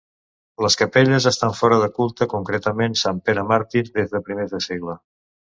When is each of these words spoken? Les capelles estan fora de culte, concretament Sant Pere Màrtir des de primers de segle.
Les 0.65 0.77
capelles 0.81 1.27
estan 1.31 1.53
fora 1.59 1.77
de 1.83 1.91
culte, 1.99 2.29
concretament 2.33 2.97
Sant 3.03 3.23
Pere 3.29 3.47
Màrtir 3.53 3.87
des 3.91 4.13
de 4.17 4.27
primers 4.31 4.57
de 4.57 4.65
segle. 4.71 4.99